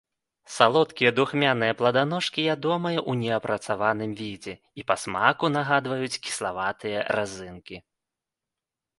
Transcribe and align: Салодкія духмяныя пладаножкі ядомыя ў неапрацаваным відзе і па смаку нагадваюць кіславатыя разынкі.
Салодкія 0.57 1.09
духмяныя 1.17 1.73
пладаножкі 1.81 2.45
ядомыя 2.53 2.99
ў 3.09 3.27
неапрацаваным 3.27 4.11
відзе 4.21 4.55
і 4.83 4.85
па 4.89 4.95
смаку 5.03 5.45
нагадваюць 5.57 6.21
кіславатыя 6.29 6.99
разынкі. 7.17 7.77